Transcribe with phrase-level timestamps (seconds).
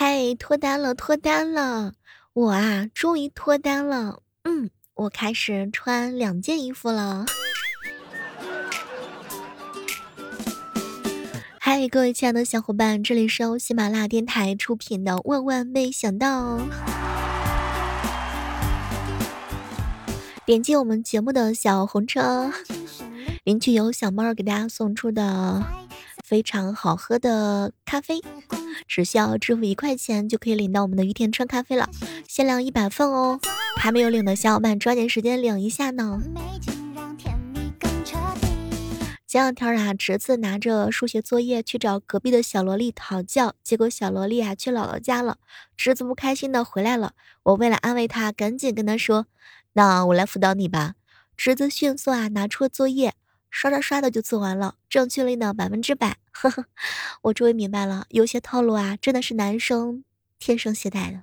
[0.00, 1.94] 嘿，脱单了，脱单了！
[2.32, 4.22] 我啊，终于脱单了。
[4.44, 7.26] 嗯，我开始穿两件衣服了。
[11.58, 16.58] 嗨，各位亲爱的小伙伴，这里是由喜马拉雅电台出品的《万万没想到》。
[20.46, 22.52] 点击我们节目的小红车，
[23.42, 25.66] 领取由小猫给大家送出的
[26.24, 28.22] 非常好喝的咖啡，
[28.86, 31.88] 只需要支付一块钱就可以领到我们的于田川咖啡了，
[32.28, 33.40] 限量一百份哦！
[33.76, 36.20] 还没有领的小伙伴抓紧时间领一下呢。
[39.26, 45.36] 前两天啊，侄子拿着数学作业去找隔壁的小萝莉讨教，结果小萝莉啊去姥姥家了。
[45.76, 49.26] 侄子不开心的回来了，我为了安慰他，赶紧跟他说
[49.74, 50.94] ：“那我来辅导你吧。”
[51.36, 53.12] 侄子迅速啊拿出了作业，
[53.50, 56.16] 刷刷刷的就做完了，正确率呢百分之百。
[56.40, 56.66] 呵呵，
[57.22, 60.04] 我终于明白了，有些套路啊真的是男生
[60.38, 61.22] 天生携带的。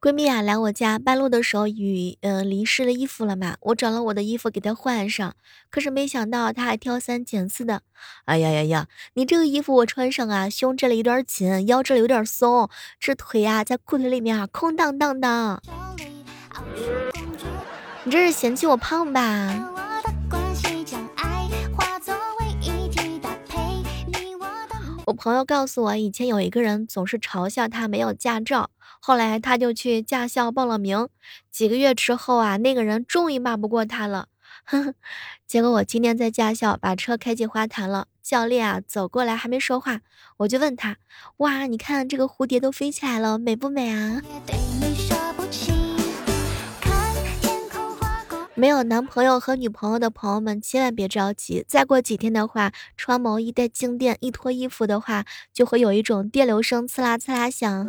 [0.00, 5.34] 闺蜜啊，来我家半路的时候，雨呃淋湿了衣服了嘛，我找了我的衣服给她换上，
[5.70, 7.80] 可是没想到她还挑三拣四的。
[8.26, 12.68] 哎呀呀呀，你这个衣服我穿上啊，胸这里有点紧，腰这里有点松，
[13.00, 15.62] 这腿呀在裤腿里面啊空荡荡的。
[18.08, 19.54] 你这是嫌弃我胖吧？
[25.04, 28.70] 我朋友告诉我，以前有一个人总是嘲笑他没有驾照。
[28.98, 31.10] 后来他就去驾校报了名，
[31.50, 34.28] 几个月之后啊，那个人终于骂不过他了。
[35.46, 40.00] 结果我今天在驾校把车开进花坛了，教练啊走过来还没说话，
[40.38, 40.96] 我就问他：
[41.36, 44.22] 哇，你看这个蝴蝶都飞起来了，美不美啊？
[48.58, 57.88] 没有男朋友和女朋友的朋友们千万别着急，再过几天的话，穿毛衣带静电，一脱衣服的话，就会有一种电流声，刺啦刺啦响。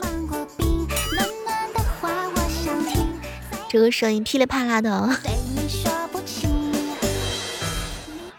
[3.68, 5.10] 这个声音噼里啪啦的。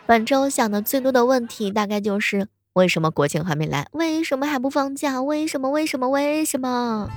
[0.07, 3.89] 本周想的最多的问题大概就是：为什么国庆还没来？
[3.91, 5.21] 为什么还不放假？
[5.21, 5.69] 为什么？
[5.71, 6.09] 为什么？
[6.09, 7.11] 为什么？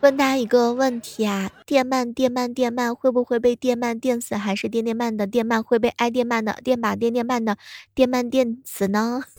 [0.00, 4.34] 问大家一个问题啊：电鳗电鳗电鳗会不会被电鳗电死？
[4.34, 7.58] 还是电电鳗的电鳗会被挨电鳗的电把电电鳗的
[7.94, 9.22] 电鳗电死呢？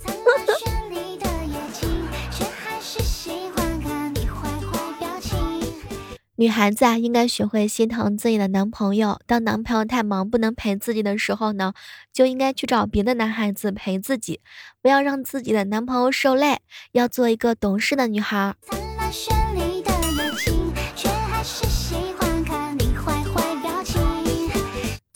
[6.35, 9.19] 女孩子啊，应该学会心疼自己的男朋友。
[9.27, 11.73] 当男朋友太忙不能陪自己的时候呢，
[12.13, 14.41] 就应该去找别的男孩子陪自己，
[14.81, 16.59] 不要让自己的男朋友受累。
[16.93, 18.55] 要做一个懂事的女孩。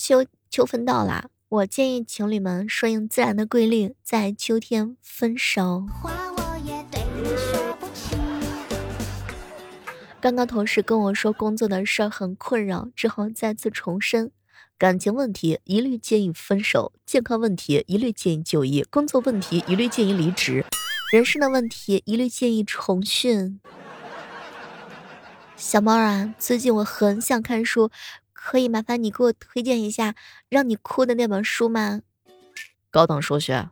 [0.07, 5.87] 秋秋分到啦，我建议情侣们顺应自然的规律，在秋天分手。
[10.21, 14.29] 刚刚同事跟我说工作的事儿很困扰，只好再次重申：
[14.77, 20.63] 感情问题一律建议分手，健康问题一律建议就医，工作问题一律建议离职，
[21.11, 23.59] 人生的问题一律建议重训。
[25.55, 27.89] 小猫啊，最近我很想看书，
[28.45, 30.13] 可以麻烦你给我推荐一下
[30.49, 32.01] 让你哭的那本书吗？
[32.91, 33.67] 高等数学。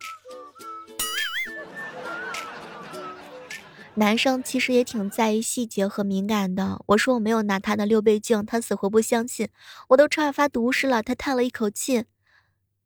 [3.94, 6.82] 男生其实也挺在意细节和敏感的。
[6.88, 9.50] 我说我没有拿他的六倍镜，他死活不相信。
[9.90, 12.06] 我都差点发毒誓了，他叹了一口气，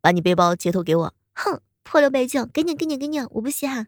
[0.01, 1.13] 把你背包截图给我。
[1.35, 3.87] 哼，破六倍镜，给你，给你，给你，我不稀罕。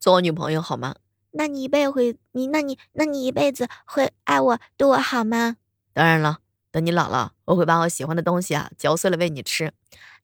[0.00, 0.94] 做我女朋友好吗？
[1.32, 5.56] 那你一辈子会你那你那你一辈子会爱我对我好吗？
[5.92, 6.38] 当然了。
[6.72, 9.72] 等你老了，我会把我喜欢的东西啊嚼碎了喂你吃。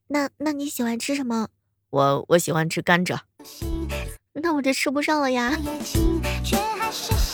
[0.07, 1.49] 那那你喜欢吃什么？
[1.89, 3.19] 我我喜欢吃甘蔗。
[4.33, 5.51] 那我这吃不上了呀。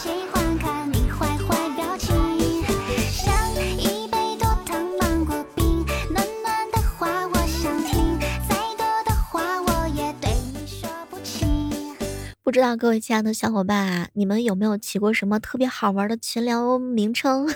[12.43, 17.47] 不知道各位亲爱的小伙伴啊，你们有没有起过什么特别好玩的群聊名称？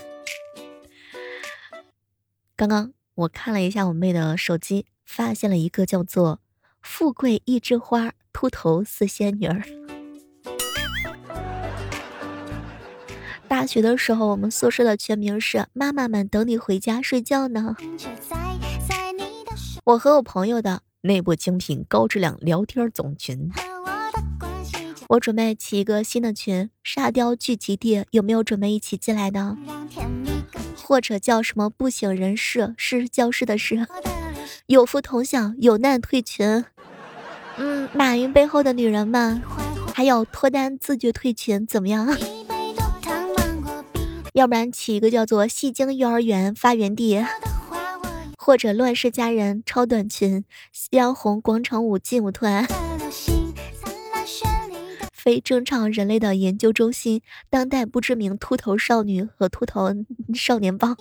[2.56, 6.40] 刚刚我看了一下我妹的手机，发现了一个叫做
[6.82, 9.62] “富贵一枝花，秃头四仙女儿”。
[13.50, 17.76] 大学的时候，我们宿舍的全名是“妈妈们等你回家睡觉呢”。
[19.84, 23.52] 我和我朋友的内部精品高质量聊天总群。
[25.10, 29.56] 我准备起一个新的群，沙雕聚集地，有没有准备一起进来的？
[30.76, 33.88] 或者叫什么不省人事，是教师的事，
[34.66, 36.66] 有福同享，有难退群。
[37.58, 39.42] 嗯，马云背后的女人们，
[39.94, 42.18] 还有脱单自觉退群，怎么样？
[44.34, 47.26] 要不然起一个叫做戏精幼儿园发源地。
[48.38, 52.66] 或者乱世佳人超短裙，夕阳红广场舞劲舞团，
[55.28, 59.94] 非正常人类的研究中心，当代不知名秃头少女和秃头
[60.34, 60.96] 少年帮。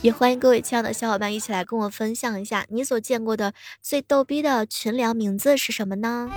[0.00, 3.52] 也欢迎各位亲爱的小伙伴一起来跟我分享一下你所见过的
[3.82, 6.30] 最逗逼的群聊名字是什么呢？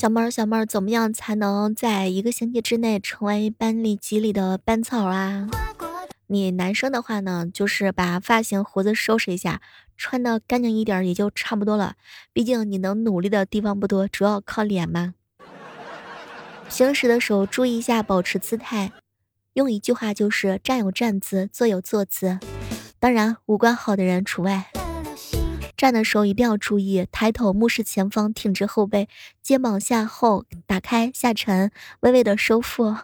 [0.00, 5.46] 小妹儿，小妹儿，怎么样才能在一个星期之内成为班里级里的班草啊？
[6.28, 9.60] 你男生的话呢，就是把发型、胡子收拾一下，
[9.98, 11.96] 穿的干净一点也就差不多了。
[12.32, 15.12] 毕竟你能努力的地方不多，主要靠脸嘛。
[16.70, 18.92] 平时的时候注意一下，保持姿态。
[19.52, 22.38] 用一句话就是站有站姿，坐有坐姿。
[22.98, 24.70] 当然，五官好的人除外。
[25.80, 29.08] 站的时候一定要注意，抬头目视前方，挺直后背，
[29.40, 32.96] 肩膀下后打开下沉，微微的收腹。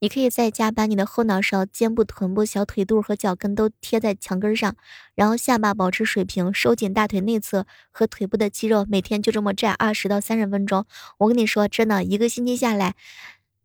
[0.00, 4.74] 你可以在家把你的后脑勺、肩部、臀部、小腿肚和脚跟都贴在墙根上，
[5.14, 10.86] 然后下巴保持水平，收紧大腿内侧和腿部的肌肉，每天就这么站二十到三十分钟。
[11.18, 12.94] 我跟你说，真的，一个星期下来，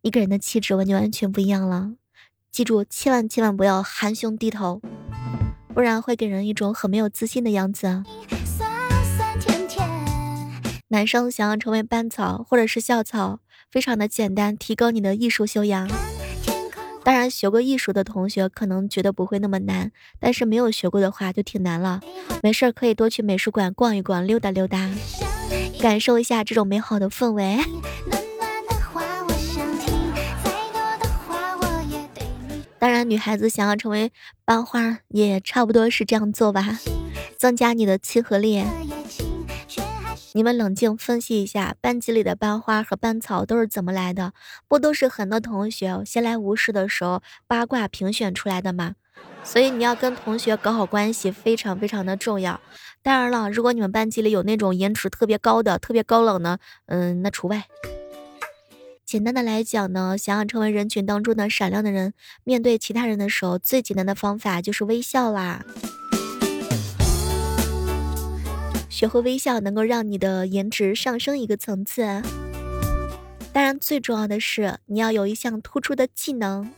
[0.01, 1.94] 一个人的气质完全完全不一样了。
[2.56, 4.81] 记住，千万千万不要含胸低头。
[5.74, 8.02] 不然会给人一种很没有自信的样子。
[10.88, 15.86] 男生想要成为班草或者是校草，非常的简单，提高你的艺术修养。
[17.04, 22.00] 当然，学过艺术的同学可能觉得不会那么难，但是没有学过的话就挺难了。
[22.42, 24.90] 没事儿可以多去美术馆逛一逛，溜达溜达，
[25.81, 27.60] 感受一下这种美好的氛围。
[33.10, 34.12] 女孩子想要成为
[34.44, 36.80] 班花，也差不多是这样做吧，
[37.38, 38.63] 增加你的亲和力。
[40.34, 44.34] 你们冷静分析一下，班级里的班花和班草都是怎么来的？
[44.68, 48.96] 不都是很多同学闲来无事的时候八卦评选出来的吗？
[49.46, 52.60] 所以你要跟同学搞好关系，非常非常的重要。
[53.01, 57.63] 当然了，如果你们班级里有那种颜值特别高的、特别高冷的，嗯，那除外。
[59.06, 62.13] 简单的来讲呢，想要成为人群当中的闪亮的人，
[62.44, 65.63] 面对其他人的时候，最简单的方法就是微笑啦。
[68.90, 72.02] 学会微笑，能够让你的颜值上升一个层次。
[73.54, 76.72] 当然，最重要的是你要有一项突出的技能。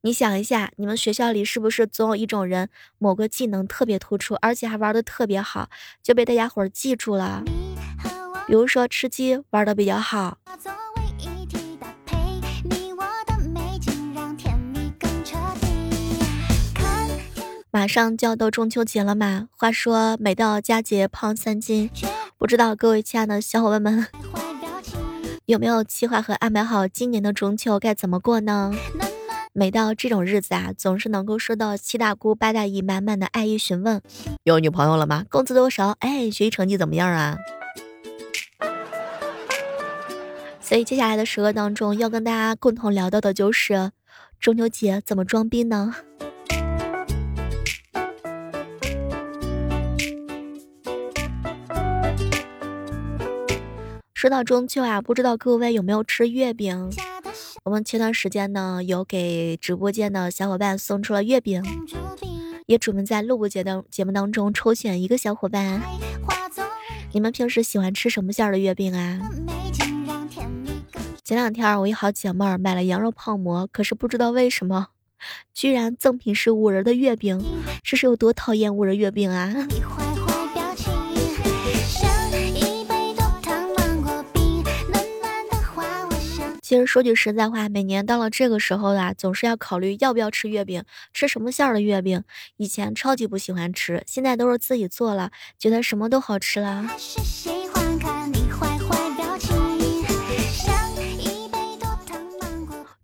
[0.00, 5.68] 你想一下，你们学校里是不是总有一种人，某个技能特别突出，而且还玩的特别好，
[6.02, 7.44] 就被大家伙儿记住了？
[8.46, 10.38] 比如说吃鸡玩的比较好。
[17.88, 21.90] 上就要到中秋节了嘛，话说每到佳节胖三斤，
[22.36, 24.06] 不知道各位亲爱的小伙伴们
[25.46, 28.72] 有没有计划和安排好今年的中秋该怎么过呢？
[29.54, 34.00] 每到这种日子啊，总是能够收到七大姑八大姨满满的爱意询问：
[34.44, 35.24] 有女朋友了吗？
[35.30, 35.96] 工资多少？
[36.00, 37.38] 哎，学习成绩怎么样啊？
[40.60, 43.90] 所以接下来的时刻当中，要跟大家共同聊到的就是
[44.38, 45.94] 中秋节怎么装逼呢？
[54.18, 56.90] 说到中秋啊，不知道各位有没有吃月饼？
[57.62, 61.62] 我们前段时间呢，有给直播间的小伙伴送出了月饼，
[62.66, 65.80] 也准备在录播节的节目当中抽选一个小伙伴。
[67.12, 69.20] 你们平时喜欢吃什么馅儿的月饼啊？
[71.22, 74.88] 前两天我一好姐妹儿买了羊肉泡馍，可是不知道为什么，
[75.54, 77.40] 居然赠品是五仁的月饼，
[77.84, 79.54] 这是有多讨厌五仁月饼啊？
[86.68, 90.84] 其实说句实在话，每年到了这个时候啊，总是要考虑要不要吃月饼，
[91.14, 92.22] 吃什么馅儿的月饼。
[92.58, 96.86] 以前超级不喜欢吃，现在都是自己做了，觉得什么都好吃了。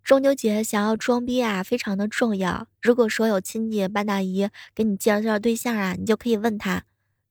[0.02, 2.66] 中秋节想要装逼啊，非常的重要。
[2.82, 6.82] 如果说有亲戚八大姨给你介绍介绍对象啊，你就可以问他，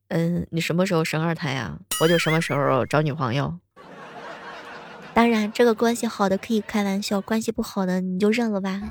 [0.07, 1.77] 嗯，你什么时候生二胎呀？
[2.01, 3.59] 我就什么时候找女朋友。
[5.13, 8.81] 当然，这个关系好的可以开玩笑，关系不好的你就认了吧。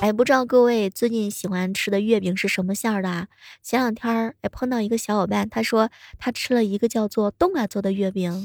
[0.00, 3.28] 哎，不知道各位最近喜欢吃的月饼是什么馅儿的？
[3.62, 8.42] 前两天儿哎碰到一个小伙伴，他说他吃了一个叫做冬瓜做的月饼。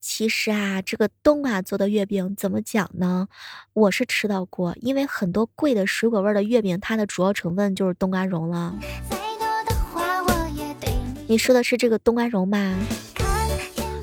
[0.00, 3.28] 其实啊，这个冬瓜做的月饼怎么讲呢？
[3.72, 8.78] 我是吃到过，因为很多贵的水果味的月饼，它的主要成分就是冬瓜蓉了。
[11.30, 12.74] 你说的是这个冬瓜蓉吧？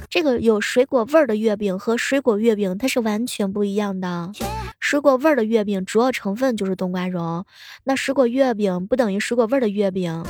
[0.09, 4.31] 这个有水果味儿的月饼和水果月饼它是完全不一样的。
[4.79, 7.43] 水果味儿的月饼主要成分就是冬瓜蓉，
[7.83, 10.23] 那水果月饼不等于水果味儿的月饼。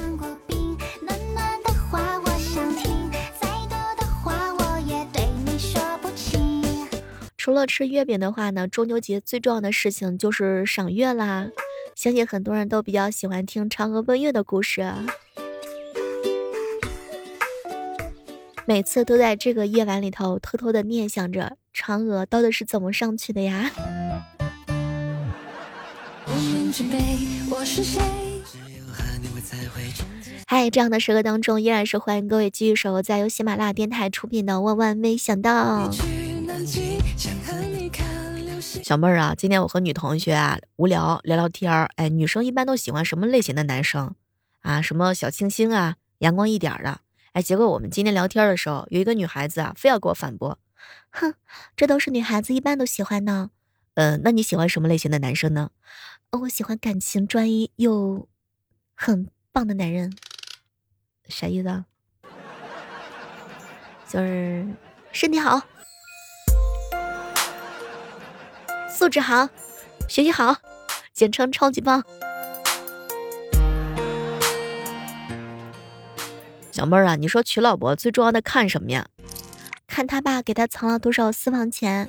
[7.38, 11.48] 除了吃月饼的话呢，中秋节最重要的事情就是赏月啦。
[11.94, 14.92] 相信很多人都比较喜欢听嫦娥奔月的故事，
[18.69, 23.71] 每次都在这个夜晚里头偷偷的念想着嫦娥到底是怎么上去的呀。
[30.45, 35.89] 嗨，这样的时刻当中，依然是欢迎各位继续守候在由喜马拉雅电台出品的《万万没想到》。
[38.83, 41.89] 小妹儿啊，今天我和女同学啊无聊聊聊天儿。
[41.95, 44.13] 哎，女生一般都喜欢什么类型的男生
[44.59, 44.81] 啊？
[44.81, 47.00] 什么小清新啊，阳光一点的。
[47.38, 50.58] 哎，结果我们今天聊天的时候，有一个女孩子啊，非要给我反驳，
[51.12, 51.36] 哼，
[51.75, 53.51] 这都是女孩子一般都喜欢的。
[53.94, 55.70] 嗯，那你喜欢什么类型的男生呢？
[56.32, 58.27] 我喜欢感情专一又
[58.96, 60.17] 很棒的男人。
[61.29, 61.86] 啥意思啊？
[64.10, 64.65] 就是
[65.12, 65.62] 身体好。
[68.89, 69.48] 素质好，
[70.10, 70.56] 学习好，
[71.13, 72.03] 简称超级棒。
[76.77, 79.07] 小妹儿啊，你说娶老婆最重要的看什么呀？
[79.88, 82.07] 看他爸给他藏了多少私房钱，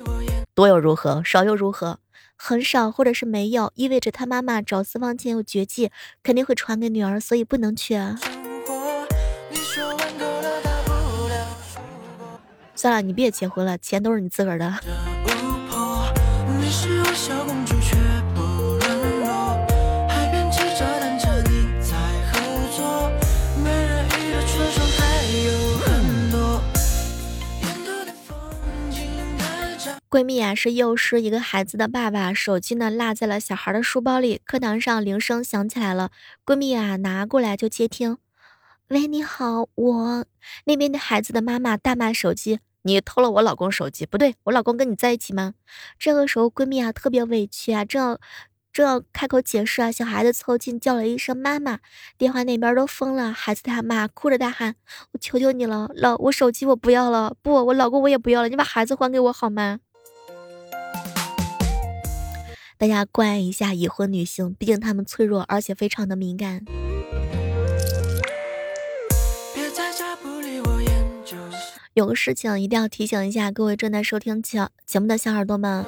[0.53, 1.97] 多又如何，少又如何？
[2.35, 5.89] 很少或者是没有，意味着他妈妈找私房钱有绝技，
[6.21, 8.19] 肯定会传给女儿，所以不能去啊。
[12.75, 14.71] 算了，你别结婚了，钱都是你自个儿的。
[30.09, 34.41] 闺蜜啊，是幼师一个孩子的爸爸，手机呢落在了小孩的书包里。
[34.43, 36.09] 课堂上铃声响起来了，
[36.43, 38.17] 闺蜜啊拿过来就接听。
[38.87, 40.25] 喂，你好，我
[40.65, 45.53] 那边的孩子的妈妈大骂手机，你偷了我老公手机，不对，我老公跟你在一起吗？
[45.99, 48.19] 这个时候闺蜜啊特别委屈啊，正要
[48.73, 51.77] 正要开口解释啊，小孩子凑近叫了一声妈妈，
[52.17, 54.73] 电话那边都疯了，孩子他妈哭着大喊，
[55.11, 59.77] 我求求你了，老我手机我不要了，不，我老公我也不要了，你把孩子还给我好吗？
[62.79, 66.63] 大家关爱一下已婚女性，毕竟她们脆弱而且非常的敏感。
[71.93, 75.85] 有个事情一定要提醒一下各位正在收听节节目的小耳朵们。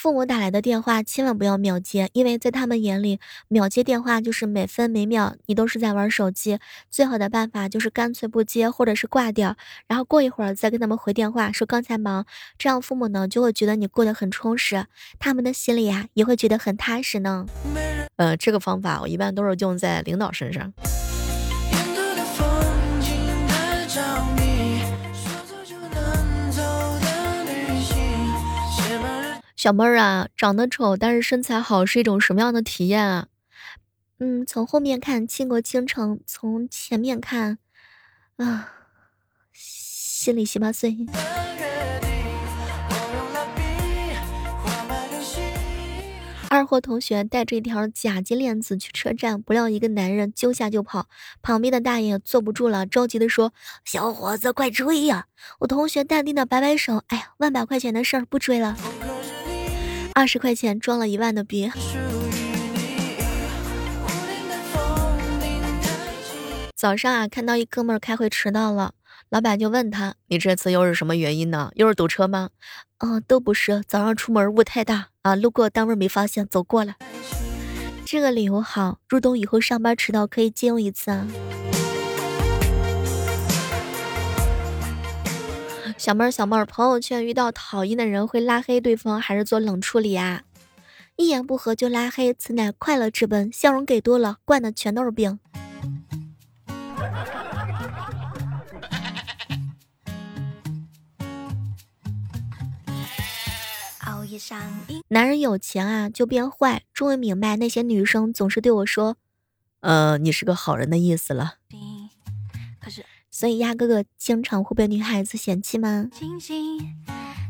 [0.00, 6.58] 父母打来的电话千万不要秒接，因为在他们眼里，秒接电话就是每分每秒你都是在玩手机。
[6.88, 12.24] 最好的办法就是干脆不接，或者是挂掉，然后过一会儿再跟他们回电话说刚才忙，
[12.56, 14.86] 这样父母呢就会觉得你过得很充实，
[15.18, 17.44] 他们的心里呀也会觉得很踏实呢。
[18.16, 20.72] 呃，这个方法我一般都是用在领导身上。
[29.60, 33.26] 小妹儿啊，长得丑但是身材好是一种什么样的体验啊？
[34.18, 37.58] 嗯，从后面看倾国倾城，从前面看，
[38.36, 38.72] 啊，
[39.52, 40.96] 心里稀巴碎。
[46.48, 51.06] 二货同学带着一条假金链子去车站，不料一个男人揪下就跑，
[51.42, 53.52] 旁边的大爷坐不住了，着急的说
[53.84, 55.26] ：“小伙子，快追呀！”
[55.60, 58.74] 我同学淡定的摆摆手：“哎呀，万把块钱的事儿，不追了。”
[60.20, 61.72] 二十块钱装了一万的币。
[66.76, 68.92] 早上啊，看到一哥们儿开会迟到了，
[69.30, 71.70] 老板就问他：“你这次又是什么原因呢？
[71.74, 72.50] 又是堵车吗
[73.00, 76.96] ？”“哦，都不是，早上出门雾太大啊，路过单位没发现，走过了。”
[78.04, 81.26] 这个理由好，入冬以后上班迟到可以借用一次啊。
[86.00, 90.44] 小妹儿，小妹儿，朋友圈遇到讨厌的人会拉黑对方还是做冷处理啊？
[91.16, 93.52] 一言不合就拉黑，此乃快乐之本。
[93.52, 95.38] 笑容给多了，惯的全都是病。
[105.08, 109.18] 男人有钱啊就变坏，终于明白那些女生总是对我说
[109.80, 111.56] ：“呃，你是个好人的意思了。”
[113.30, 116.08] 所以鸭哥哥经常会被女孩子嫌弃吗？
[116.12, 116.80] 清醒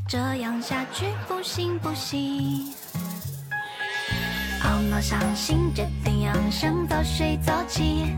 [0.08, 2.72] 这样下去不行不行。
[4.62, 8.14] 懊恼伤心，决定养生，早睡早起。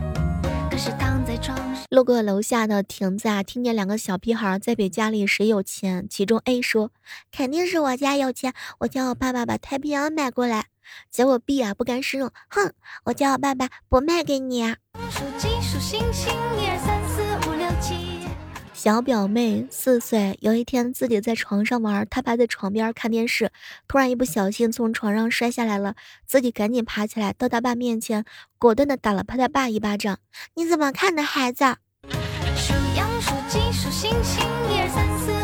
[0.69, 6.07] 可是躺在床上，路过楼下的亭子啊，听见两个小屁孩在比家里谁有钱。
[6.09, 6.91] 其中 A 说
[7.31, 10.65] ：“肯定是我家有钱，我叫我爸爸把太平洋买过来。”
[11.09, 12.73] 结果 B 啊不甘示弱，哼，
[13.05, 14.63] 我叫我爸爸不卖给你。
[15.09, 16.62] 数几数星星，一二三四五六七。
[18.83, 23.49] 小表妹四岁，有一天自己在床上玩，她爸在床边看电视，
[23.87, 28.25] 突然一不小心从床上摔下来了，自己赶紧爬起来，到他爸面前，
[28.59, 30.19] 果断的打了他爸一巴掌。
[30.55, 31.63] 你怎么看的，孩子？
[32.57, 35.42] 数羊数鸡数星星，一二三四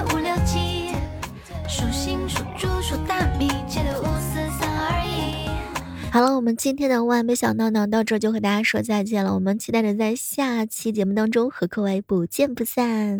[6.11, 9.35] 好了，我们今天的万没想到呢到这就和大家说再见了。
[9.35, 13.19] 我们期待着在下期节目当中和各位不见不散。